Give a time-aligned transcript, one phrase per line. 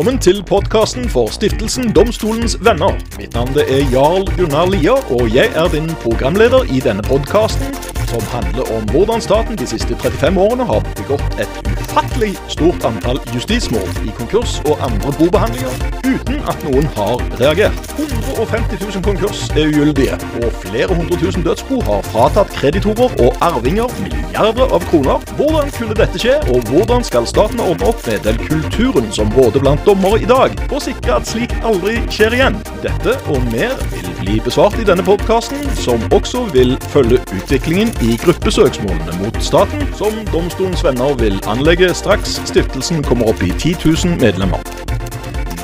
[0.00, 2.94] Velkommen til podkasten for stiftelsen Domstolens venner.
[3.18, 7.76] Mitt navn er Jarl Gunnar Lier, og jeg er din programleder i denne podkasten,
[8.10, 13.20] som handler om hvordan staten de siste 35 årene har begått et ufattelig stort antall
[13.34, 15.74] justismål i konkurs og andre bobehandlinger,
[16.06, 17.92] uten at noen har reagert.
[17.98, 23.90] 150 000 konkurs er ugyldige, og flere hundre tusen dødsbo har fratatt kreditorer og arvinger
[24.02, 25.22] milliarder av kroner.
[25.38, 29.62] Hvordan kunne dette skje, og hvordan skal staten ordne opp med den kulturen som råder
[29.62, 32.58] blant dommere i dag, og sikre at slikt aldri skjer igjen?
[32.82, 38.16] Dette og mer vil bli besvart i denne podkasten, som også vil følge utviklingen i
[38.16, 44.20] gruppesøksmålene mot staten, som Domstolens venner vil anlegge straks stiftelsen kommer opp i 10 000
[44.22, 44.64] medlemmer.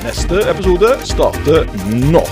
[0.05, 1.65] Neste episode starter
[2.11, 2.23] nå.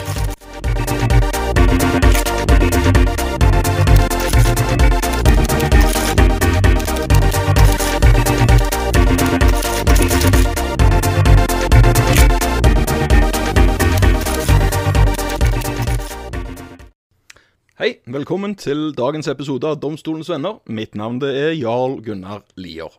[17.76, 20.62] Hei, velkommen til dagens episode av Domstolens venner.
[20.72, 22.94] Mitt navn er Jarl Gunnar Lier.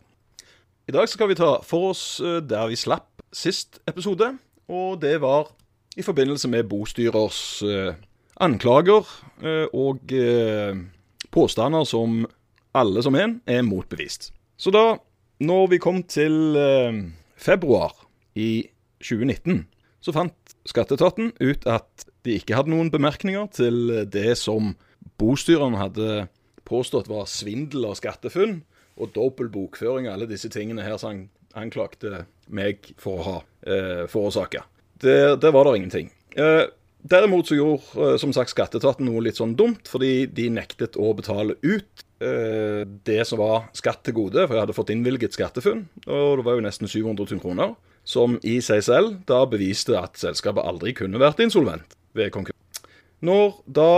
[0.85, 4.27] I dag skal vi ta for oss eh, der vi slapp sist episode,
[4.69, 5.49] og det var
[5.97, 7.97] i forbindelse med bostyrers eh,
[8.37, 9.09] anklager
[9.41, 10.13] eh, og
[11.33, 12.19] påstander som
[12.77, 14.29] alle som en er motbevist.
[14.61, 14.99] Så da,
[15.41, 16.53] når vi kom til
[17.33, 17.97] februar
[18.37, 18.67] i
[19.01, 19.65] 2019,
[20.05, 24.75] så fant Skatteetaten ut at de ikke hadde noen bemerkninger til det som
[25.17, 26.27] bostyreren hadde
[26.67, 28.61] påstått var svindel og skattefunn,
[28.97, 31.21] og dobbel bokføring og alle disse tingene her som han
[31.57, 33.37] anklagte meg for å ha
[33.69, 34.63] eh, forårsaka.
[35.03, 36.09] Der, der var det ingenting.
[36.37, 36.65] Eh,
[37.05, 41.13] derimot så gjorde eh, som sagt Skatteetaten noe litt sånn dumt, fordi de nektet å
[41.17, 45.85] betale ut eh, det som var skatt til gode, for jeg hadde fått innvilget skattefunn,
[46.07, 50.15] og det var jo nesten 700 000 kroner som i seg selv da beviste at
[50.19, 52.83] selskapet aldri kunne vært insolvent ved konkurs.
[53.23, 53.91] Når da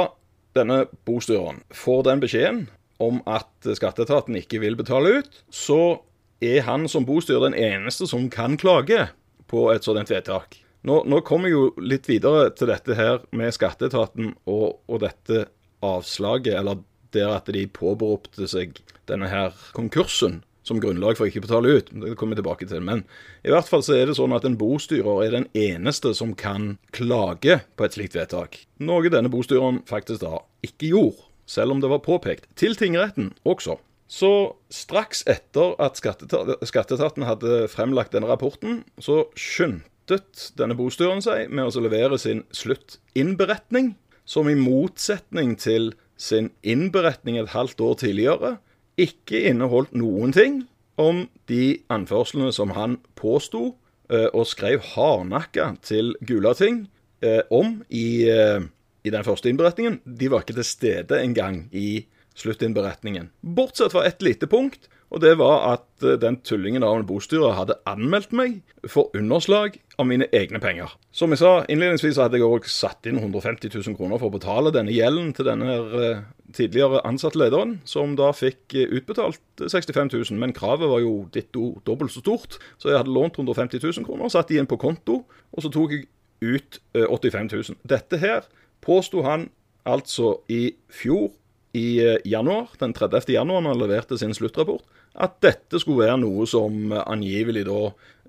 [0.57, 2.61] denne bostyreren får den beskjeden
[2.99, 5.99] om at skatteetaten ikke vil betale ut, så
[6.43, 9.07] er han som bostyrer den eneste som kan klage
[9.49, 10.59] på et sånt vedtak.
[10.87, 15.47] Nå, nå kommer jeg jo litt videre til dette her med skatteetaten og, og dette
[15.83, 16.79] avslaget, eller
[17.15, 21.89] der at de påberopte seg denne her konkursen som grunnlag for ikke å betale ut.
[21.89, 22.83] Det kommer jeg tilbake til.
[22.85, 23.03] Men
[23.43, 26.75] i hvert fall så er det sånn at en bostyrer er den eneste som kan
[26.95, 28.61] klage på et slikt vedtak.
[28.85, 32.49] Noe denne bostyreren faktisk da ikke gjorde, selv om det var påpekt.
[32.59, 33.79] Til tingretten også.
[34.09, 34.31] Så
[34.73, 41.83] straks etter at skatteetaten hadde fremlagt denne rapporten, så skyndtet denne bostyreren seg med å
[41.85, 43.93] levere sin sluttinnberetning,
[44.29, 48.57] som i motsetning til sin innberetning et halvt år tidligere
[48.99, 50.63] ikke inneholdt noen ting
[50.99, 53.73] om de anførslene som han påsto
[54.11, 56.83] eh, og skrev hardnakka til Gulating
[57.23, 58.61] eh, om i, eh,
[59.03, 60.01] i, den første innberetningen.
[60.03, 62.05] De var ikke til stede engang i
[62.39, 63.31] sluttinnberetningen.
[63.41, 67.55] Bortsett fra ett lite punkt, og det var at eh, den tullingen av en bostyrer
[67.57, 70.93] hadde anmeldt meg for underslag av mine egne penger.
[71.15, 74.73] Som jeg sa innledningsvis, hadde jeg òg satt inn 150 000 kroner for å betale
[74.75, 76.21] denne gjelden til denne eh,
[76.55, 80.39] tidligere ansatte lederen, som da fikk eh, utbetalt 65 000.
[80.41, 84.29] Men kravet var jo ditto dobbelt så stort, så jeg hadde lånt 150 000 kroner,
[84.31, 86.07] satt de inn på konto, og så tok jeg
[86.39, 87.81] ut 85 000.
[87.89, 88.45] Dette her
[88.85, 89.49] påsto han
[89.89, 91.33] altså i fjor
[91.75, 93.27] i januar, den 30.
[93.33, 94.85] januar, når han leverte sin sluttrapport,
[95.19, 97.79] at dette skulle være noe som angivelig da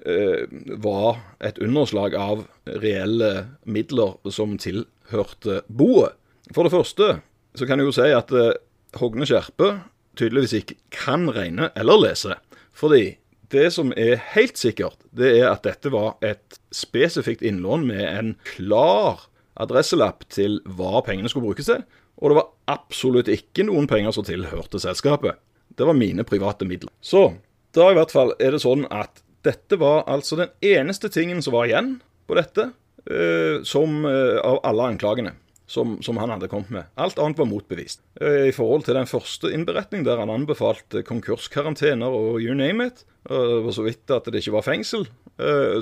[0.07, 0.47] eh,
[0.83, 2.45] var et underslag av
[2.83, 3.31] reelle
[3.65, 6.17] midler som tilhørte boet.
[6.55, 7.13] For det første
[7.55, 8.59] så kan jeg jo si at eh,
[8.99, 9.73] Hogne Skjerpe
[10.19, 12.37] tydeligvis ikke kan regne eller lese.
[12.75, 13.17] Fordi
[13.51, 18.35] det som er helt sikkert, det er at dette var et spesifikt innlån med en
[18.47, 19.27] klar
[19.61, 21.83] adresselapp til hva pengene skulle brukes til.
[22.21, 25.39] Og det var absolutt ikke noen penger som tilhørte selskapet.
[25.77, 26.93] Det var mine private midler.
[27.01, 27.31] Så
[27.77, 31.55] da i hvert fall er det sånn at dette var altså den eneste tingen som
[31.57, 31.95] var igjen
[32.29, 32.71] på dette,
[33.11, 35.37] eh, som eh, av alle anklagene.
[35.71, 36.87] Som, som, han hadde kommet med.
[36.99, 38.01] Alt annet var motbevist.
[38.19, 43.05] Uh, I forhold til den første innberetning, der han anbefalte konkurskarantener og you name it,
[43.31, 45.07] det var så vidt at det ikke var fengsel,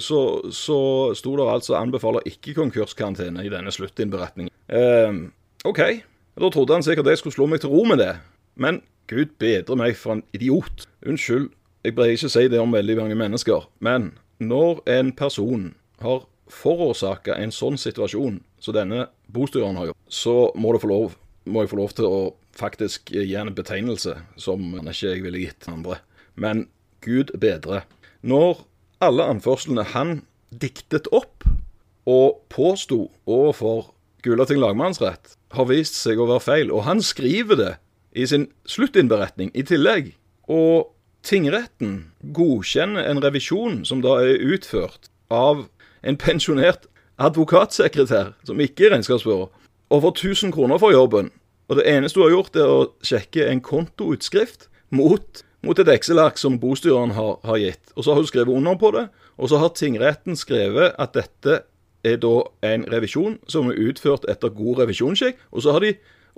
[0.05, 0.20] så,
[0.52, 0.79] så
[1.17, 4.52] sto det altså 'anbefaler ikke konkurskarantene' i denne sluttinnberetningen.
[5.64, 5.81] OK.
[6.37, 8.12] Da trodde han sikkert jeg skulle slå meg til ro med det.
[8.58, 10.84] Men Gud bedre meg for en idiot.
[11.06, 11.49] Unnskyld,
[11.87, 14.10] jeg pleier ikke si det om veldig mange mennesker, men
[14.43, 15.70] når en person
[16.02, 21.14] har forårsaka en sånn situasjon som denne bostyreren har gjort, så må, lov,
[21.46, 22.20] må, jeg få lov til å
[22.58, 26.00] faktisk gi en betegnelse som han ikke jeg ville gitt andre.
[26.34, 26.66] Men
[27.04, 27.84] Gud bedre.
[28.26, 28.64] Når
[29.04, 31.46] alle anførslene han diktet opp
[32.08, 33.93] og påsto overfor
[34.26, 36.72] Gulating lagmannsrett, har vist seg å være feil.
[36.75, 37.75] Og han skriver det
[38.19, 40.12] i sin sluttinnberetning i tillegg.
[40.50, 40.91] Og
[41.26, 45.67] tingretten godkjenner en revisjon som da er utført av
[46.03, 46.88] en pensjonert
[47.19, 49.50] advokatsekretær, som ikke er regnskapsfører,
[49.88, 51.31] og får 1000 kroner for jobben.
[51.69, 56.38] Og det eneste hun har gjort, er å sjekke en kontoutskrift mot, mot et Excel-ark
[56.41, 57.93] som bostyreren har, har gitt.
[57.97, 61.61] Og så har hun skrevet under på det, og så har tingretten skrevet at dette
[62.06, 65.41] er da en revisjon som er utført etter god revisjonsskikk.
[65.53, 65.93] Og så har de,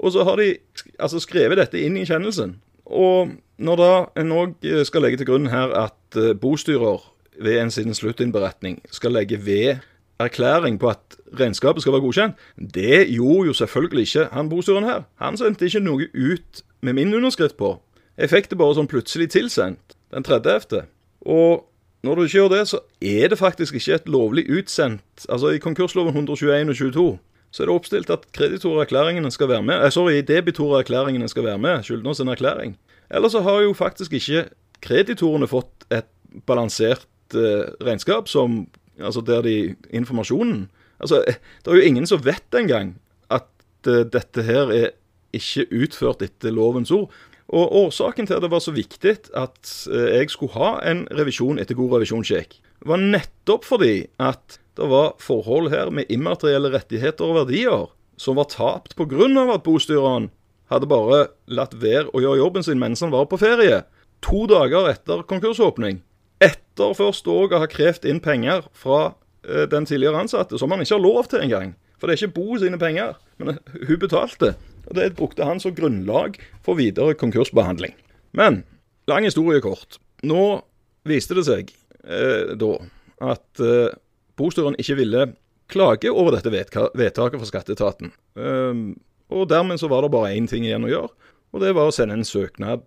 [0.08, 0.55] så har de
[0.99, 2.56] altså skrevet dette inn i kjennelsen.
[2.91, 3.93] Og når da
[4.23, 7.05] en òg skal legge til grunn her at eh, bostyrer
[7.41, 9.85] ved en sin sluttinnberetning skal legge ved
[10.20, 12.35] erklæring på at regnskapet skal være godkjent,
[12.75, 15.02] det gjorde jo selvfølgelig ikke han bostyreren her.
[15.20, 17.79] Han sendte ikke noe ut med min underskrift på.
[18.19, 20.85] Jeg fikk det bare sånn plutselig tilsendt den 30.
[21.25, 21.64] Og
[22.05, 25.61] når du ikke gjør det, så er det faktisk ikke et lovlig utsendt Altså i
[25.61, 27.19] konkursloven 121 og 22
[27.50, 29.85] så er det oppstilt at kreditorerklæringene skal være med.
[29.85, 31.82] Eh, sorry, debitorerklæringene skal være med.
[31.82, 32.76] Skyldners erklæring.
[33.11, 34.49] Ellers så har jo faktisk ikke
[34.82, 36.08] kreditorene fått et
[36.47, 38.67] balansert eh, regnskap som
[39.00, 40.69] Altså der de Informasjonen
[41.00, 42.94] Altså, eh, det er jo ingen som vet engang
[43.32, 43.49] at
[43.88, 44.91] eh, dette her er
[45.32, 47.08] ikke utført etter lovens ord.
[47.49, 51.58] Og Årsaken til at det var så viktig at eh, jeg skulle ha en revisjon
[51.58, 57.43] etter god revisjonssjekk, var nettopp fordi at det var forhold her med immaterielle rettigheter og
[57.43, 57.88] verdier
[58.21, 59.27] som var tapt pga.
[59.55, 60.31] at bostyreren
[60.71, 63.82] hadde bare latt være å gjøre jobben sin mens han var på ferie.
[64.25, 66.00] To dager etter konkursåpning.
[66.41, 70.81] Etter først òg å ha krevd inn penger fra eh, den tidligere ansatte, som han
[70.81, 71.75] ikke har lov til engang.
[72.00, 74.55] For det er ikke Bo sine penger, men hun betalte.
[74.88, 77.93] Og Det brukte han som grunnlag for videre konkursbehandling.
[78.33, 78.62] Men
[79.09, 80.00] lang historie kort.
[80.25, 80.62] Nå
[81.05, 81.75] viste det seg
[82.05, 82.79] eh, da
[83.21, 83.93] at eh,
[84.40, 85.31] bostyren ikke ville
[85.70, 88.10] klage over dette vedtaket fra skatteetaten.
[88.34, 88.98] Um,
[89.31, 91.12] og dermed så var det bare én ting igjen å gjøre,
[91.50, 92.84] og det var å sende en søknad,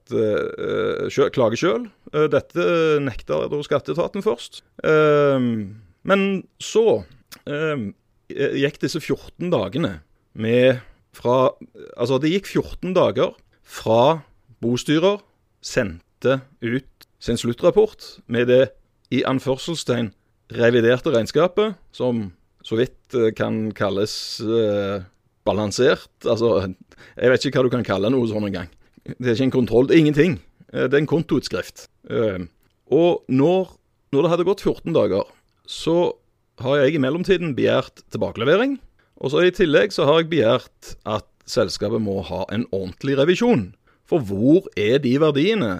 [1.12, 1.88] sjø, klage sjøl.
[2.14, 2.68] Uh, dette
[3.04, 4.62] nekta da skatteetaten først.
[4.84, 7.04] Um, men så
[7.48, 7.92] um,
[8.32, 9.98] gikk disse 14 dagene
[10.34, 10.82] med
[11.14, 11.54] fra
[11.94, 14.24] Altså, det gikk 14 dager fra
[14.64, 15.22] bostyrer
[15.64, 18.64] sendte ut sin sluttrapport med det
[19.14, 20.10] i anførselstegn
[20.58, 22.28] reviderte regnskapet, som
[22.64, 25.04] så vidt eh, kan kalles eh,
[25.48, 26.12] balansert.
[26.24, 26.74] Altså,
[27.18, 28.72] jeg vet ikke hva du kan kalle noe sånn engang.
[29.04, 30.38] Det er ikke en kontroll, det er ingenting.
[30.72, 31.88] Uh, det er en kontoutskrift.
[32.10, 32.46] Eh,
[32.94, 33.76] og når,
[34.16, 35.28] når, det hadde gått 14 dager,
[35.68, 36.16] så
[36.64, 38.78] har jeg i mellomtiden begjært tilbakelevering.
[39.24, 43.72] Og så i tillegg så har jeg begjært at selskapet må ha en ordentlig revisjon.
[44.08, 45.74] For hvor er de verdiene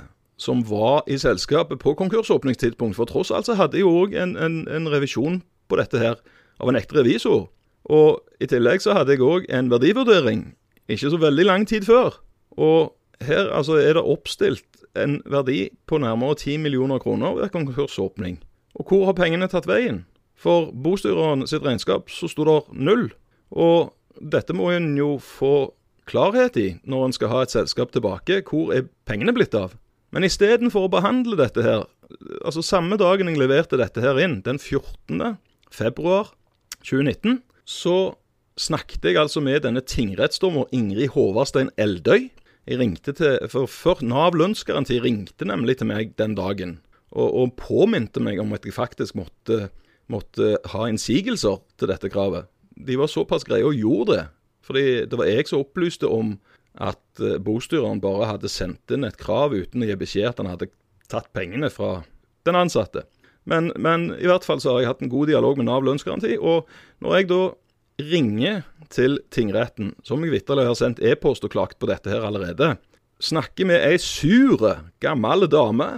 [0.44, 2.98] som var i selskapet på konkursåpningstidspunkt.
[3.00, 5.40] For tross alt så hadde jeg jo òg en, en, en, revisjon
[5.72, 6.20] på dette her
[6.60, 7.48] av en ekte revisor.
[7.88, 10.52] Og i tillegg så hadde jeg òg en verdivurdering
[10.92, 12.20] ikke så veldig lang tid før.
[12.60, 12.94] Og
[13.24, 18.42] her altså er det oppstilt en verdi på nærmere 10 millioner kroner ved konkursåpning.
[18.76, 20.04] Og hvor har pengene tatt veien?
[20.36, 23.12] For bostyreren sitt regnskap så sto det null.
[23.52, 25.72] Og dette må en jo få
[26.10, 28.42] klarhet i når en skal ha et selskap tilbake.
[28.50, 29.78] Hvor er pengene blitt av?
[30.14, 31.88] Men istedenfor å behandle dette her,
[32.46, 35.40] altså samme dagen jeg leverte dette her inn, den 14.
[35.74, 36.30] februar
[36.86, 38.14] 2019, så
[38.60, 42.30] snakket jeg altså med denne tingrettsdommer Ingrid Håvardstein Eldøy.
[42.70, 46.78] Jeg ringte til, for, for Nav lønnsgaranti ringte nemlig til meg den dagen
[47.12, 49.68] og, og påminte meg om at jeg faktisk måtte,
[50.12, 52.48] måtte ha innsigelser til dette kravet.
[52.74, 54.24] De var såpass greie og gjorde det.
[54.64, 56.38] Fordi det var jeg som opplyste om
[56.82, 60.52] at eh, bostyreren bare hadde sendt inn et krav uten å gi beskjed at han
[60.52, 60.72] hadde
[61.12, 62.02] tatt pengene fra
[62.48, 63.06] den ansatte.
[63.50, 66.38] Men, men, i hvert fall så har jeg hatt en god dialog med Nav lønnsgaranti.
[66.40, 66.70] Og
[67.04, 67.42] når jeg da
[68.04, 68.64] ringer
[68.94, 72.74] til tingretten, som jeg vitterlig har sendt e-post og klagt på dette her allerede,
[73.24, 74.64] snakker med ei sur,
[75.04, 75.90] gammel dame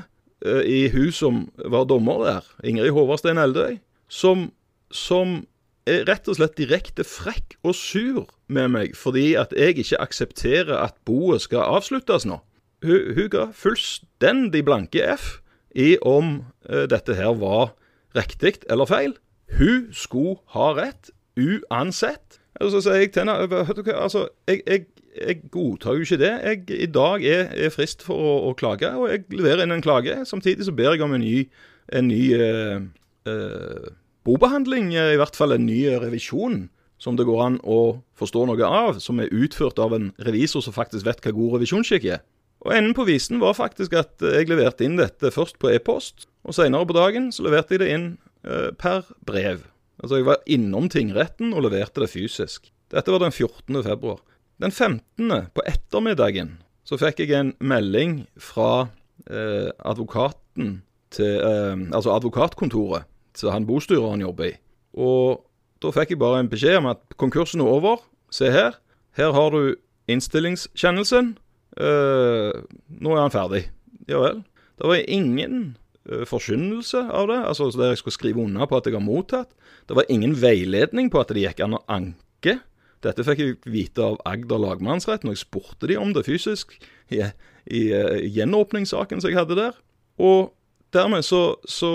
[0.46, 3.80] eh, i hun som var dommer der, Ingrid Håvardstein Eldøy,
[4.12, 4.50] som,
[4.94, 5.44] som
[5.86, 10.98] rett og slett direkte frekk og sur med meg fordi at jeg ikke aksepterer at
[11.06, 12.40] boet skal avsluttes nå.
[12.86, 15.40] Hun, hun ga fullstendig blanke F
[15.76, 16.40] i om
[16.70, 17.76] uh, dette her var
[18.16, 19.16] riktig eller feil.
[19.58, 22.40] Hun skulle ha rett, uansett.
[22.64, 24.86] Og så sier jeg til henne altså, jeg, jeg,
[25.20, 26.32] jeg, godtar jo ikke det.
[26.32, 29.84] Jeg, I dag er, er frist for å, å, klage, og jeg leverer inn en
[29.84, 30.22] klage.
[30.26, 31.44] Samtidig så ber jeg om en ny,
[31.94, 32.80] en ny uh,
[33.28, 33.92] uh,
[34.26, 36.66] bobehandling, i hvert fall en ny revisjon
[37.02, 40.76] som det går an å forstå noe av, som er utført av en revisor som
[40.76, 42.24] faktisk vet hva god revisjonsskikk er.
[42.66, 46.56] Og Enden på visen var faktisk at jeg leverte inn dette først på e-post, og
[46.58, 48.08] senere på dagen så leverte jeg det inn
[48.48, 49.66] eh, per brev.
[50.02, 52.72] Altså jeg var innom tingretten og leverte det fysisk.
[52.94, 53.82] Dette var den 14.
[53.86, 54.22] februar.
[54.62, 55.52] Den 15.
[55.54, 56.56] på ettermiddagen
[56.88, 58.88] så fikk jeg en melding fra
[59.28, 60.80] eh, advokaten
[61.14, 64.56] til eh, Altså advokatkontoret til han bostyreren jobber i.
[64.96, 65.44] Og
[65.84, 68.04] da fikk jeg bare en beskjed om at konkursen er over.
[68.34, 68.78] Se her.
[69.16, 69.76] Her har du
[70.12, 71.36] innstillingskjennelsen.
[71.76, 72.52] Eh,
[73.02, 73.66] nå er han ferdig.
[74.10, 74.44] Ja vel.
[74.76, 75.78] Det var ingen
[76.10, 79.54] uh, forkynnelse av det, altså der jeg skulle skrive unna på at jeg har mottatt.
[79.88, 82.58] Det var ingen veiledning på at det gikk an å anke.
[83.06, 86.76] Dette fikk jeg vite av Agder lagmannsrett når jeg spurte de om det fysisk
[87.08, 87.22] i,
[87.72, 89.80] i uh, gjenåpningssaken som jeg hadde der.
[90.20, 90.52] Og
[90.96, 91.92] dermed så, så,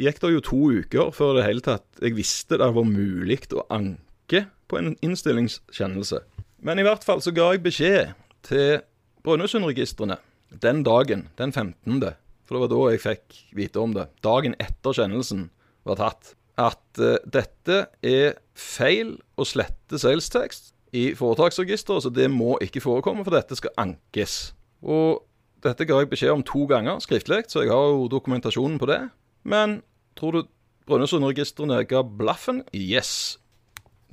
[0.00, 3.66] gikk det jo to uker før det hele tatt jeg visste det var mulig å
[3.74, 6.22] anke på en innstillingskjennelse.
[6.66, 8.14] Men i hvert fall så ga jeg beskjed
[8.46, 8.80] til
[9.26, 10.18] Brønnøysundregistrene
[10.62, 12.14] den dagen, den 15.,
[12.46, 15.48] for det var da jeg fikk vite om det, dagen etter kjennelsen
[15.86, 22.54] var tatt, at uh, dette er feil å slette salestekst i foretaksregisteret, så det må
[22.64, 24.54] ikke forekomme, for dette skal ankes.
[24.86, 25.26] Og
[25.64, 29.00] dette ga jeg beskjed om to ganger skriftlig, så jeg har jo dokumentasjonen på det.
[29.46, 29.80] Men
[30.18, 30.42] tror du
[30.86, 32.62] Brønnøysundregistrene ga blaffen?
[32.76, 33.38] Yes.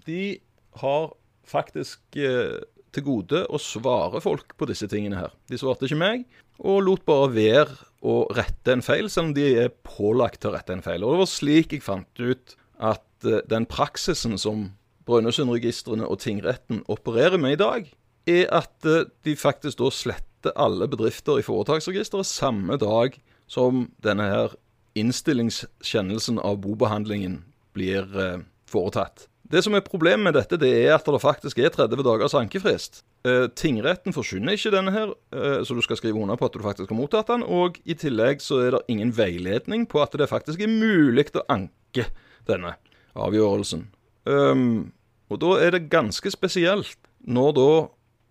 [0.07, 0.39] De
[0.81, 1.11] har
[1.45, 5.35] faktisk eh, til gode å svare folk på disse tingene her.
[5.49, 6.25] De svarte ikke meg,
[6.61, 10.55] og lot bare være å rette en feil, selv om de er pålagt til å
[10.57, 11.05] rette en feil.
[11.05, 14.71] Og det var slik jeg fant ut at eh, den praksisen som
[15.07, 17.89] Brønnøysundregistrene og tingretten opererer med i dag,
[18.29, 23.15] er at eh, de faktisk da sletter alle bedrifter i foretaksregisteret samme dag
[23.47, 24.57] som denne her
[24.99, 27.39] innstillingskjennelsen av bobehandlingen
[27.73, 29.27] blir uh, foretatt.
[29.53, 33.03] Det som er problemet med dette, det er at det faktisk er 30 dagers ankefrist.
[33.27, 36.63] Eh, tingretten forsyner ikke denne her, eh, så du skal skrive under på at du
[36.63, 37.43] faktisk har mottatt den.
[37.43, 41.45] Og i tillegg så er det ingen veiledning på at det faktisk er mulig å
[41.53, 42.07] anke
[42.49, 42.73] denne
[43.13, 43.85] avgjørelsen.
[44.25, 44.93] Um,
[45.29, 47.69] og da er det ganske spesielt når da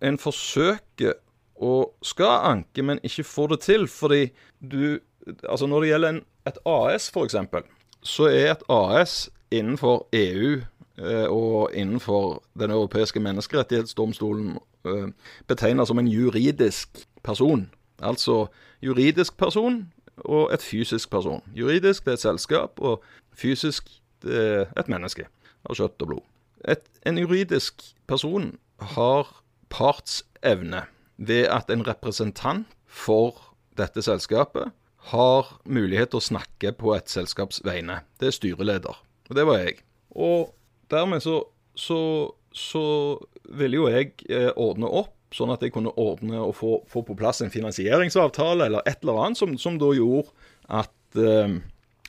[0.08, 1.20] en forsøker
[1.56, 3.88] å skal anke, men ikke får det til.
[3.88, 4.28] Fordi
[4.60, 5.00] du
[5.48, 6.16] Altså når det gjelder en,
[6.50, 7.36] et AS, f.eks.,
[8.02, 10.56] så er et AS innenfor EU
[10.98, 15.08] Eh, og innenfor Den europeiske menneskerettighetsdomstolen eh,
[15.46, 17.70] betegna som en juridisk person.
[17.98, 18.46] Altså
[18.82, 21.42] juridisk person og et fysisk person.
[21.56, 23.02] Juridisk det er et selskap, og
[23.34, 23.88] fysisk
[24.22, 25.26] det er et menneske
[25.64, 26.22] av kjøtt og blod.
[26.68, 30.84] Et, en juridisk person har partsevne
[31.16, 34.72] ved at en representant for dette selskapet
[35.10, 38.02] har mulighet til å snakke på et selskaps vegne.
[38.20, 39.00] Det er styreleder.
[39.30, 39.80] Og det var jeg.
[40.14, 40.52] Og
[40.92, 41.40] dermed så,
[41.74, 41.98] så,
[42.54, 42.84] så
[43.50, 47.16] ville jo jeg eh, ordne opp, sånn at jeg kunne ordne og få, få, på
[47.18, 50.28] plass en finansieringsavtale eller et eller annet, som, som da gjorde
[50.68, 51.56] at eh,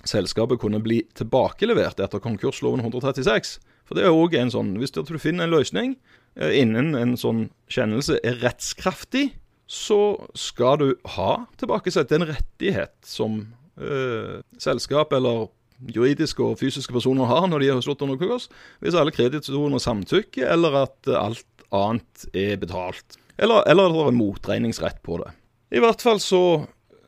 [0.04, 3.58] selskapet kunne bli tilbakelevert etter konkursloven 136.
[3.88, 5.96] For det er òg en sånn Hvis du finner en løsning
[6.36, 9.32] innen en sånn kjennelse er rettskraftig,
[9.70, 13.40] så skal du ha tilbakesett en rettighet som
[13.80, 15.48] eh, selskap eller
[15.94, 18.50] juridiske og fysiske personer har når de har slått under konkurs,
[18.84, 23.18] hvis alle kreditorene samtykker, eller at alt annet er betalt.
[23.38, 25.32] Eller, eller det er motregningsrett på det.
[25.74, 26.44] I hvert fall så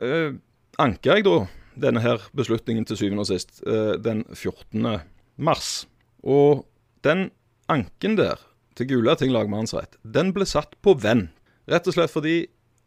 [0.02, 0.34] eh,
[0.82, 1.38] anker jeg da
[1.76, 5.04] denne her beslutningen til syvende og sist eh, den 14.
[5.38, 5.86] mars.
[6.26, 6.66] Og
[7.06, 7.30] den
[7.72, 8.42] anken der
[8.76, 11.32] til Gulating lagmannsrett, den ble satt på vent.
[11.66, 12.36] Rett og slett fordi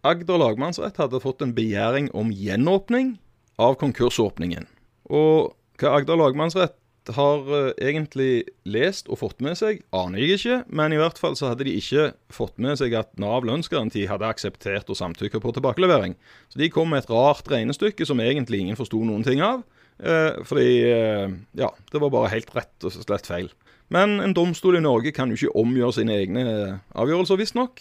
[0.07, 3.17] Agder lagmannsrett hadde fått en begjæring om gjenåpning
[3.59, 4.69] av konkursåpningen.
[5.11, 6.77] Og hva Agder lagmannsrett
[7.17, 11.37] har uh, egentlig lest og fått med seg, aner jeg ikke, men i hvert fall
[11.39, 15.55] så hadde de ikke fått med seg at Nav lønnsgaranti hadde akseptert å samtykke på
[15.57, 16.15] tilbakelevering.
[16.53, 19.65] Så de kom med et rart regnestykke som egentlig ingen forsto noen ting av.
[19.99, 23.51] Uh, fordi uh, ja, det var bare helt rett og slett feil.
[23.95, 26.45] Men en domstol i Norge kan jo ikke omgjøre sine egne
[26.93, 27.81] avgjørelser, visstnok.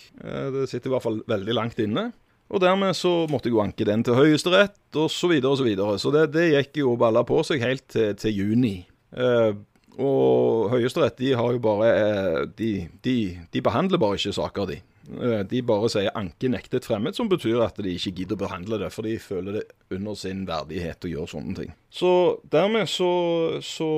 [0.55, 2.11] Det sitter i hvert fall veldig langt inne.
[2.47, 5.17] Og dermed så måtte jeg jo anke den til Høyesterett, osv., osv.
[5.17, 5.95] Så, videre, og så, videre.
[5.99, 8.77] så det, det, gikk jo balla på seg helt til, til juni.
[9.11, 9.51] Eh,
[9.97, 12.71] og Høyesterett de har jo bare eh, de,
[13.03, 13.17] de,
[13.51, 14.79] de, behandler bare ikke saker, de.
[15.17, 18.79] Eh, de bare sier 'anke nektet fremmed', som betyr at de ikke gidder å behandle
[18.79, 21.75] det, for de føler det under sin verdighet å gjøre sånne ting.
[21.91, 23.11] Så dermed så,
[23.59, 23.91] så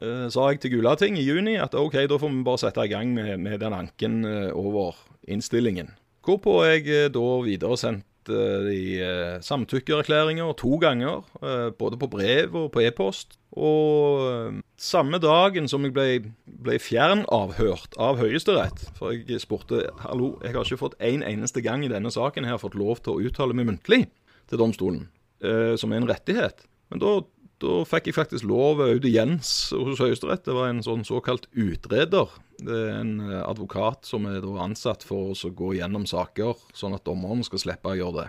[0.00, 3.14] sa jeg til Gulating i juni at OK, da får vi bare sette i gang
[3.16, 4.98] med, med den anken uh, over
[5.28, 5.94] innstillingen.
[6.26, 11.22] Hvorpå jeg eh, da videresendte eh, de eh, samtykkeerklæringer to ganger,
[11.78, 13.38] både på brev og på e-post.
[13.56, 16.08] Og samme dagen som jeg ble,
[16.44, 21.86] ble fjernavhørt av Høyesterett For jeg spurte hallo, jeg har ikke fått en eneste gang
[21.86, 24.02] i denne saken her fått lov til å uttale meg muntlig
[24.50, 25.06] til domstolen,
[25.40, 26.66] som er en rettighet.
[26.92, 27.14] Men da
[27.62, 30.44] da fikk jeg faktisk lov ut Jens hos Høyesterett.
[30.44, 32.32] Det var en sånn såkalt utreder.
[32.60, 37.06] Det er en eh, advokat som er ansatt for å gå gjennom saker, sånn at
[37.08, 38.26] dommeren skal slippe å gjøre det.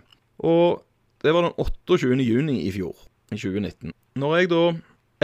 [0.47, 0.79] Og
[1.25, 2.23] det var den 28.
[2.23, 2.95] juni i fjor,
[3.33, 3.91] i 2019.
[4.21, 4.63] Når jeg da,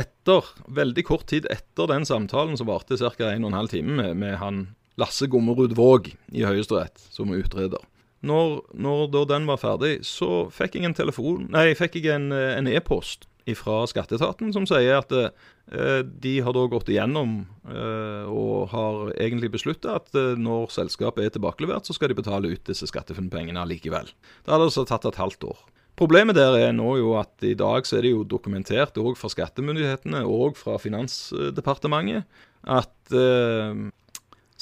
[0.04, 3.32] etter, veldig kort tid etter den samtalen som varte ca.
[3.32, 4.64] 1 12 time med, med han
[5.00, 7.82] Lasse Gommerud Våg i Høyesterett som utreder.
[8.24, 12.70] Når, når da den var ferdig, så fikk jeg en telefon Nei, fikk jeg en
[12.72, 13.28] e-post
[13.60, 19.52] fra Skatteetaten som sier at eh, de har da gått igjennom eh, og har egentlig
[19.58, 24.08] beslutta at eh, når selskapet er tilbakelevert, så skal de betale ut disse SkatteFUNN-pengene allikevel.
[24.46, 25.60] Det hadde altså tatt et halvt år.
[26.00, 29.30] Problemet der er nå jo at i dag så er det jo dokumentert òg fra
[29.30, 32.26] skattemyndighetene og fra Finansdepartementet
[32.64, 33.84] at eh,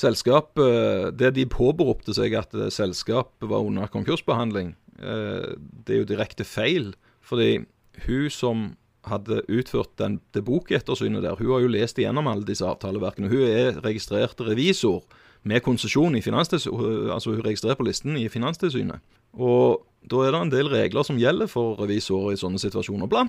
[0.02, 5.54] selskapet Det de påberopte seg at selskapet var under konkursbehandling, eh,
[5.86, 6.92] det er jo direkte feil.
[7.22, 7.62] Fordi
[8.05, 8.69] hun som
[9.10, 13.31] hadde utført den, det bokettersynet der, hun har jo lest igjennom alle disse avtaleverkene.
[13.31, 15.01] Hun er registrert revisor
[15.43, 19.01] med konsesjon i Finanstilsynet, altså hun er registrert på listen i Finanstilsynet.
[19.33, 19.81] Og
[20.12, 23.10] da er det en del regler som gjelder for revisorer i sånne situasjoner.
[23.10, 23.25] Bl.a.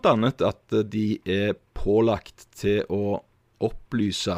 [0.48, 3.22] at de er pålagt til å
[3.62, 4.36] opplyse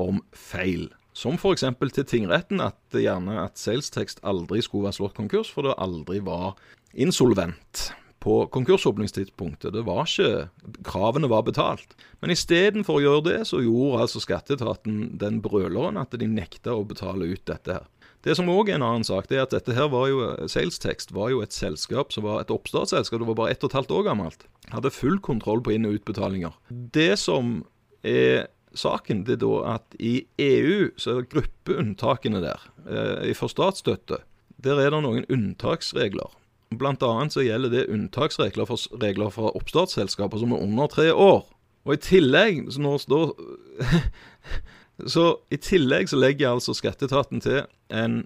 [0.00, 0.88] om feil.
[1.12, 1.66] Som f.eks.
[1.92, 6.54] til tingretten at gjerne at salestekst aldri skulle være slått konkurs, for det aldri var
[6.94, 9.72] insolvent på konkursåpningstidspunktet.
[9.72, 11.94] Det var ikke Kravene var betalt.
[12.20, 16.84] Men istedenfor å gjøre det, så gjorde altså skatteetaten den brøleren at de nekta å
[16.84, 17.88] betale ut dette her.
[18.20, 20.20] Det som òg er en annen sak, det er at dette her var jo
[20.52, 23.22] Salestext var jo et selskap som var et oppstartsselskap.
[23.22, 24.44] Det var bare ett og et halvt år gammelt.
[24.68, 26.52] Hadde full kontroll på inn- og utbetalinger.
[26.68, 27.62] Det som
[28.04, 32.68] er saken, det er da at i EU så er det gruppeunntakene der.
[32.84, 34.20] Eh, for statsstøtte,
[34.60, 36.36] der er det noen unntaksregler.
[36.78, 41.42] Blant annet så gjelder det unntaksregler for, regler fra oppstartsselskaper som er under tre år.
[41.82, 43.88] Og i tillegg så, når, da,
[45.14, 48.20] så i tillegg så legger altså skatteetaten til en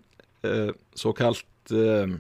[0.45, 2.19] eh, såkalt eh,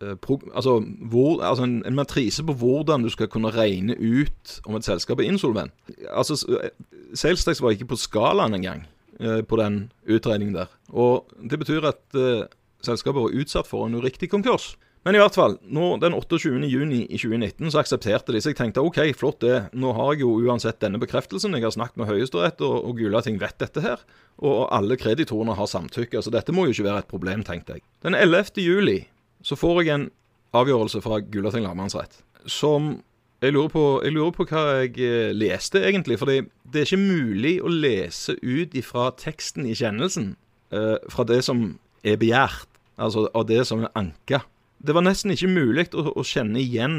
[0.00, 0.78] eh, pro, altså,
[1.12, 5.20] hvor, altså en, en, matrise på hvordan du skal kunne regne ut om et selskap
[5.20, 5.76] er insolvent.
[6.08, 8.86] Altså, eh, var ikke på skalaen engang
[9.20, 10.72] eh, på den utregningen der.
[10.88, 12.48] Og det betyr at eh,
[12.80, 14.72] selskapet var utsatt for en uriktig konkurs.
[15.04, 16.64] Men i hvert fall, nå, den 28.
[16.64, 19.58] juni i 2019 så aksepterte de, så jeg tenkte OK, flott det.
[19.76, 21.52] Nå har jeg jo uansett denne bekreftelsen.
[21.58, 24.04] Jeg har snakket med Høyesterett, og, og Gulating vet dette her.
[24.40, 27.84] Og alle kreditorene har samtykke, så dette må jo ikke være et problem, tenkte jeg.
[28.06, 28.56] Den 11.
[28.64, 29.02] juli
[29.44, 30.08] så får jeg en
[30.56, 33.02] avgjørelse fra Gulating lagmannsrett som
[33.42, 36.18] jeg lurer, på, jeg lurer, på, hva jeg eh, leste, egentlig.
[36.18, 36.38] fordi
[36.72, 40.32] det er ikke mulig å lese ut ifra teksten i kjennelsen,
[40.72, 41.66] eh, fra det som
[42.04, 44.44] er begjært, altså av det som er anka
[44.84, 46.98] det var nesten ikke mulig å, å, kjenne igjen.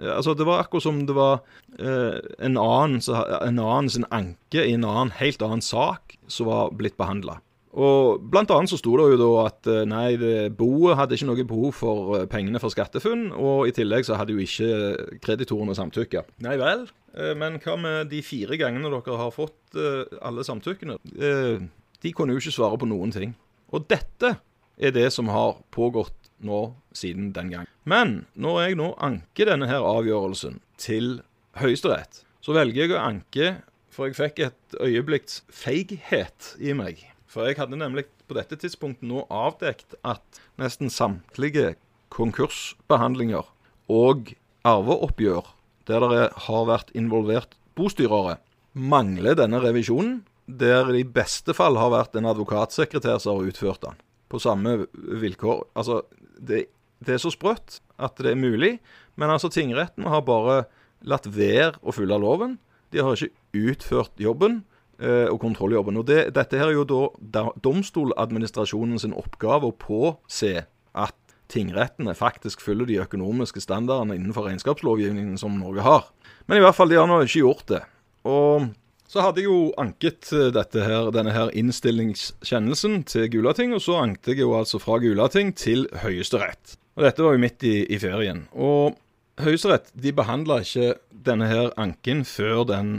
[0.00, 1.42] Altså, Det var akkurat som det var
[1.78, 6.72] eh, en, annen, en annen sin anke i en annen, helt annen sak som var
[6.76, 7.40] blitt behandla.
[7.76, 10.16] Og Blant annet så sto det jo da at eh, nei,
[10.56, 14.32] boet hadde ikke noe behov for eh, pengene for SkatteFUNN, og i tillegg så hadde
[14.32, 16.24] jo ikke kreditorene samtykke.
[16.46, 20.96] Nei vel, eh, men hva med de fire gangene dere har fått alle samtykkene?
[21.04, 23.36] De kunne jo ikke svare på noen ting.
[23.76, 24.36] Og dette
[24.76, 27.70] er det som har pågått nå siden den gang.
[27.84, 31.20] Men når jeg nå anker denne her avgjørelsen til
[31.60, 33.50] Høyesterett, så velger jeg å anke,
[33.90, 37.00] for jeg fikk et øyeblikks feighet i meg.
[37.30, 41.74] For jeg hadde nemlig på dette tidspunktet nå avdekt at nesten samtlige
[42.12, 43.48] konkursbehandlinger
[43.92, 44.32] og
[44.66, 45.52] arveoppgjør
[45.86, 48.40] der det har vært involvert bostyrere,
[48.74, 53.82] mangler denne revisjonen, der det i beste fall har vært en advokatsekretær som har utført
[53.82, 55.64] den på samme vilkår.
[55.78, 56.00] Altså,
[56.38, 56.66] det,
[57.04, 58.76] det, er så sprøtt at det er mulig,
[59.16, 60.64] men altså tingretten har bare
[61.06, 62.56] latt være å følge loven.
[62.92, 64.62] De har ikke utført jobben
[65.00, 65.98] eh, og kontrolljobben.
[66.00, 72.64] Og det, Dette her er jo da domstoladministrasjonen sin oppgave å påse at tingrettene faktisk
[72.64, 76.08] følger de økonomiske standardene innenfor regnskapslovgivningen som Norge har.
[76.46, 77.82] Men i hvert fall, de har nå ikke gjort det.
[78.26, 78.72] Og
[79.06, 84.34] så hadde jeg jo anket dette her, denne her innstillingskjennelsen til Gulating, og så anket
[84.34, 86.74] jeg jo altså fra Gulating til Høyesterett.
[86.96, 88.46] Og Dette var jo midt i, i ferien.
[88.56, 88.96] Og
[89.36, 90.94] Høyesterett de behandla ikke
[91.26, 92.92] denne her anken før den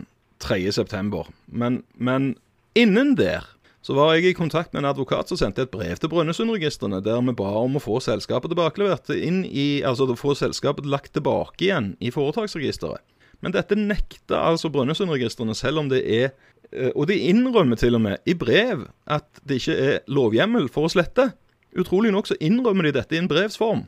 [0.43, 1.23] 3.9.
[1.49, 2.36] Men, men
[2.77, 3.47] innen der
[3.81, 7.21] så var jeg i kontakt med en advokat som sendte et brev til Brønnøysundregistrene der
[7.23, 11.69] vi ba om å få selskapet tilbakelevert inn i, altså å få selskapet lagt tilbake
[11.69, 13.01] igjen i foretaksregisteret.
[13.45, 16.31] Men dette nekta altså Brønnøysundregistrene, selv om det er
[16.73, 20.89] eh, Og de innrømmer til og med i brev at det ikke er lovhjemmel for
[20.89, 21.31] å slette.
[21.77, 23.85] Utrolig nok så innrømmer de dette i en brevsform.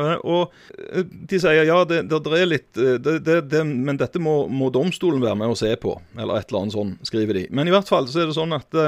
[0.00, 4.22] Eh, og eh, de sier ja, det, det, det er litt eh, det, Men dette
[4.22, 7.46] må, må, domstolen være med å se på, eller et eller annet sånn, skriver de.
[7.52, 8.82] Men i hvert fall så er det sånn at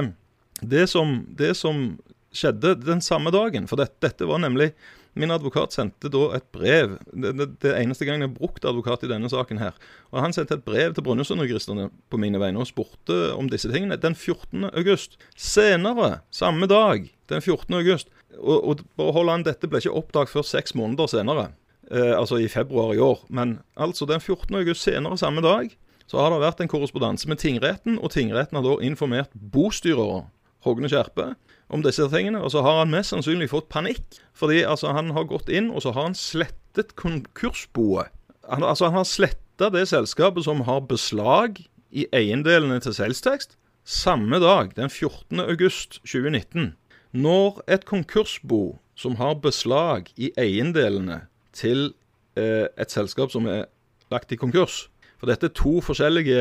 [0.65, 1.19] det som,
[1.59, 1.87] som
[2.35, 4.71] skjedde den samme dagen For dette, var nemlig
[5.19, 6.97] Min advokat sendte da et brev.
[7.13, 9.77] Det, det, det eneste gangen jeg har brukt advokat i denne saken her.
[10.11, 14.01] Og Han sendte et brev til Brønnøysundregistrene på mine vegne og spurte om disse tingene
[14.03, 14.73] den 14.
[14.73, 15.15] august.
[15.39, 17.79] Senere, samme dag, den 14.
[17.79, 21.49] august, og, og an, dette ble ikke oppdaget før seks måneder senere.
[21.91, 23.25] Eh, altså i februar i år.
[23.29, 24.55] Men altså den 14.
[24.57, 25.75] august senere samme dag
[26.07, 30.27] så har det vært en korrespondanse med tingretten, og tingretten har da informert bostyrer
[30.65, 31.33] Hogne Skjerpe
[31.73, 32.43] om disse tingene.
[32.45, 34.05] Og så har han mest sannsynlig fått panikk,
[34.37, 38.13] fordi altså, han har gått inn og så har han slettet konkursboet.
[38.51, 41.63] Han, altså, han har sletta det selskapet som har beslag
[41.95, 45.41] i eiendelene til Selvtekst, samme dag, den 14.
[45.41, 46.73] august 2019.
[47.15, 51.21] Når et konkursbo som har beslag i eiendelene
[51.55, 51.93] til
[52.35, 53.69] eh, et selskap som er
[54.11, 56.41] lagt i konkurs For dette er to forskjellige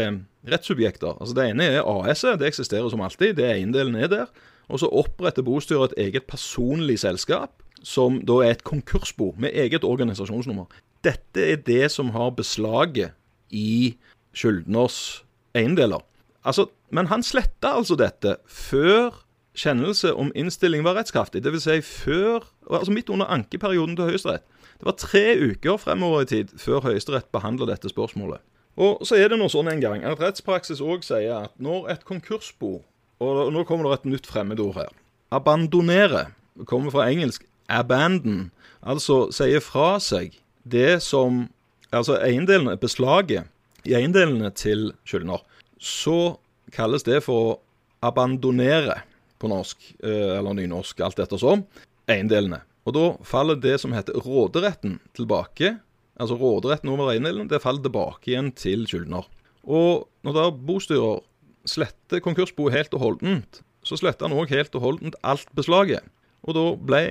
[0.50, 1.14] rettssubjekter.
[1.22, 4.32] Altså Det ene er AS-et, det eksisterer som alltid, det eiendelen er der.
[4.68, 9.86] Og så oppretter bostyret et eget personlig selskap, som da er et konkursbo med eget
[9.88, 10.66] organisasjonsnummer.
[11.04, 13.14] Dette er det som har beslaget
[13.52, 13.96] i
[14.34, 15.24] skyldners
[15.56, 16.02] eiendeler.
[16.44, 19.23] Altså, men han sletta altså dette før
[19.58, 21.44] kjennelse om innstilling var rettskraftig.
[21.46, 21.68] Dvs.
[21.68, 24.46] Si før, altså midt under ankeperioden til Høyesterett.
[24.80, 28.42] Det var tre uker fremover i tid før Høyesterett behandla dette spørsmålet.
[28.76, 32.06] Og så er det nå sånn en gang at rettspraksis òg sier at når et
[32.10, 32.80] konkursbo
[33.22, 34.90] Og nå kommer det et nytt fremmedord her.
[35.32, 36.34] Abandonere
[36.66, 40.34] kommer fra engelsk 'abandon', altså sier fra seg
[40.66, 41.48] det som
[41.94, 43.46] Altså eiendelene, beslaget
[43.86, 45.44] i eiendelene til skyldner.
[45.78, 46.40] Så
[46.74, 47.60] kalles det for å
[48.02, 49.04] abandonere
[49.44, 51.66] på norsk, eh, eller nynorsk, alt ettersom,
[52.10, 52.64] eiendelene.
[52.88, 55.78] Og da faller det som heter råderetten tilbake
[56.20, 59.28] altså råderetten over eiendelen, det faller tilbake igjen til skyldner.
[59.64, 61.24] Og når da bostyrer
[61.70, 66.04] sletter konkursboet helt og holdent, så sletter han òg helt og holdent alt beslaget.
[66.44, 67.04] Og da ble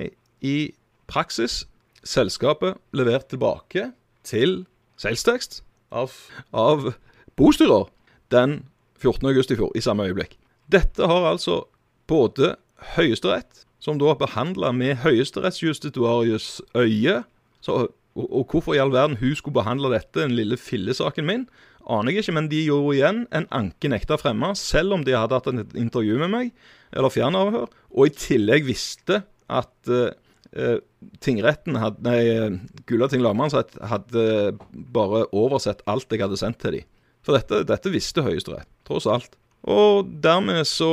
[0.45, 0.73] i
[1.09, 1.63] praksis
[2.05, 3.91] selskapet levert tilbake
[4.27, 4.63] til
[5.01, 5.61] seilstekst
[5.93, 6.13] av,
[6.53, 6.93] av
[7.39, 7.89] bostyrer
[8.33, 8.61] den
[9.01, 9.25] 14.
[9.29, 10.37] august i fjor, i samme øyeblikk.
[10.71, 11.63] Dette har altså
[12.09, 12.55] både
[12.95, 17.21] Høyesterett, som da behandla med høyesterettsjustituarius øye
[17.63, 21.45] så og, og, hvorfor i all verden hun skulle behandle dette, den lille fillesaken min,
[21.89, 22.35] aner jeg ikke.
[22.37, 26.19] Men de gjorde igjen en anke nekta fremma, selv om de hadde hatt et intervju
[26.21, 26.51] med meg,
[26.93, 30.77] eller fjernavhør, og i tillegg visste at uh,
[31.25, 32.21] tingretten hadde, nei,
[32.89, 36.89] Gulating lagmannsrett hadde bare oversett alt jeg hadde sendt til dem.
[37.23, 39.37] For dette, dette visste Høyesterett, tross alt.
[39.63, 40.91] Og dermed så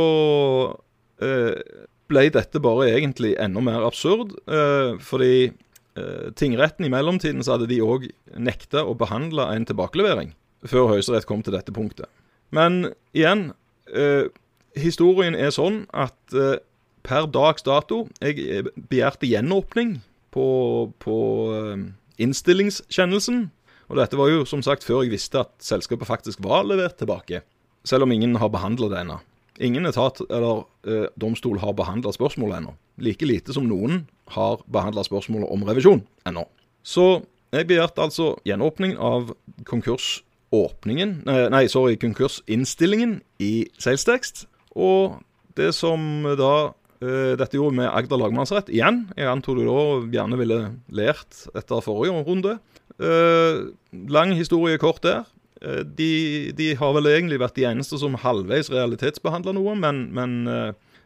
[1.21, 5.51] ble dette bare egentlig enda mer absurd, uh, fordi
[5.99, 8.07] Eh, tingretten i mellomtiden så hadde de òg
[8.39, 10.35] nekta å behandle en tilbakelevering
[10.69, 12.07] før Høyesterett kom til dette punktet.
[12.55, 13.53] Men igjen,
[13.93, 14.29] eh,
[14.79, 16.61] historien er sånn at eh,
[17.03, 21.17] per dags dato Jeg begjærte gjenåpning på, på
[21.57, 21.89] eh,
[22.23, 23.51] innstillingskjennelsen.
[23.91, 27.43] Og dette var jo som sagt før jeg visste at selskapet faktisk var levert tilbake.
[27.83, 29.19] Selv om ingen har behandla det ennå.
[29.61, 32.73] Ingen etat eller eh, domstol har behandla spørsmålet ennå.
[33.01, 36.47] Like lite som noen har behandla spørsmålet om revisjon ennå.
[36.83, 39.33] Så jeg begjærte altså gjenåpning av
[39.69, 44.47] konkursåpningen Nei, sorry, konkursinnstillingen i Salestekst.
[44.79, 45.19] Og
[45.59, 46.71] det som da
[47.03, 49.09] eh, Dette gjorde med Agder lagmannsrett igjen.
[49.19, 49.83] Jeg antok du da
[50.15, 52.57] gjerne ville lært etter forrige runde.
[53.01, 53.61] Eh,
[54.09, 55.29] lang historie kort der.
[55.61, 60.39] Uh, de, de, har vel egentlig vært de eneste som halvveis realitetsbehandla noe, men, men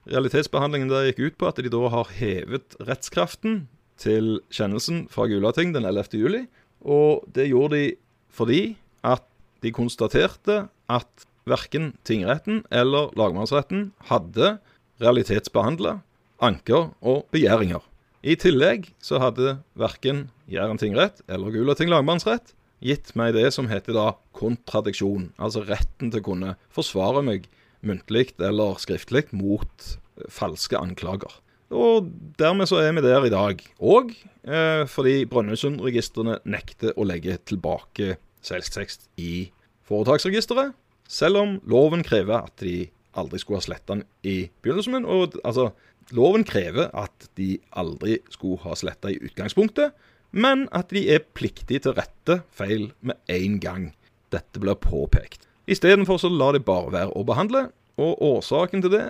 [0.05, 3.63] Realitetsbehandlingen der gikk ut på at de da har hevet rettskraften
[4.01, 6.19] til kjennelsen fra Gulating den 11.
[6.21, 6.43] juli.
[6.85, 7.87] Og det gjorde de
[8.35, 9.25] fordi at
[9.65, 14.59] de konstaterte at verken tingretten eller lagmannsretten hadde
[15.01, 15.99] realitetsbehandla
[16.45, 17.81] anker og begjæringer.
[18.25, 22.53] I tillegg så hadde verken Jæren tingrett eller Gulating lagmannsrett
[22.85, 27.49] gitt meg det som heter da kontradiksjon, altså retten til å kunne forsvare meg
[27.85, 29.89] muntlig eller skriftlig mot
[30.33, 31.41] falske anklager.
[31.75, 33.63] Og dermed så er vi der i dag.
[33.83, 34.13] Og
[34.47, 39.49] eh, fordi Brønnøysundregistrene nekter å legge tilbake salgstekst i
[39.89, 40.75] foretaksregisteret.
[41.11, 42.87] Selv om loven krever at de
[43.19, 45.05] aldri skulle ha sletta den i begynnelsen.
[45.09, 45.71] Og altså,
[46.15, 49.95] loven krever at de aldri skulle ha sletta i utgangspunktet,
[50.35, 53.91] men at de er pliktige til å rette feil med en gang
[54.35, 55.47] dette blir påpekt.
[55.71, 57.69] Istedenfor så lar de bare være å behandle,
[58.01, 59.05] og årsaken til det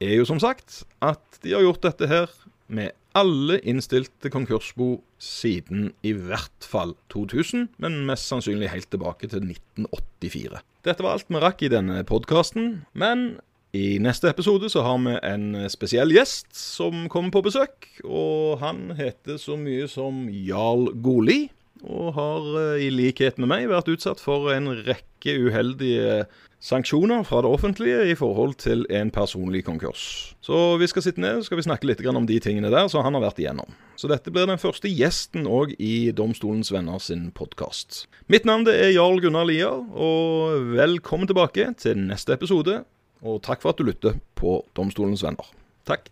[0.00, 2.32] er jo som sagt at de har gjort dette her
[2.70, 9.42] med alle innstilte konkursbo siden i hvert fall 2000, men mest sannsynlig helt tilbake til
[9.44, 10.62] 1984.
[10.86, 13.34] Dette var alt vi rakk i denne podkasten, men
[13.76, 17.86] i neste episode så har vi en spesiell gjest som kommer på besøk.
[18.02, 21.44] Og han heter så mye som Jarl Goli,
[21.86, 26.24] og har eh, i likhet med meg vært utsatt for en rekke uheldige
[26.60, 30.34] sanksjoner fra det offentlige i forhold til en personlig konkurs.
[30.44, 33.06] Så vi skal sitte ned og skal vi snakke litt om de tingene der som
[33.06, 33.72] han har vært igjennom.
[33.96, 38.04] Så dette blir den første gjesten òg i Domstolens venner sin podkast.
[38.28, 42.82] Mitt navn er Jarl Gunnar Lier, og velkommen tilbake til neste episode.
[43.22, 45.52] Og takk for at du lytter på Domstolens venner.
[45.88, 46.08] Takk.